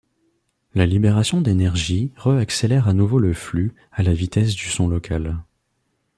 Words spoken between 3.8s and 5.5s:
à la vitesse du son locale.